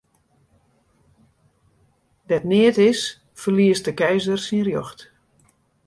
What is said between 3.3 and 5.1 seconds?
ferliest de keizer syn rjocht.